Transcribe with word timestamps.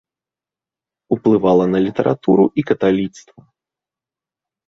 Уплывала 1.15 1.65
на 1.75 1.81
літаратуру 1.87 2.45
і 2.61 2.63
каталіцтва. 2.71 3.41